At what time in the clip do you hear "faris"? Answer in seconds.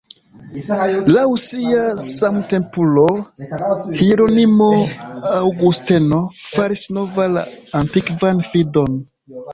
6.47-6.85